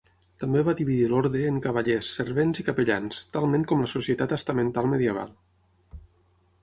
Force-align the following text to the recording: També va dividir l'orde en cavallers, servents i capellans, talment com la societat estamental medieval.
També 0.43 0.61
va 0.67 0.73
dividir 0.79 1.09
l'orde 1.11 1.43
en 1.49 1.59
cavallers, 1.65 2.09
servents 2.21 2.63
i 2.63 2.67
capellans, 2.71 3.21
talment 3.37 3.67
com 3.73 3.85
la 3.85 3.93
societat 3.95 4.35
estamental 4.39 4.91
medieval. 4.95 5.37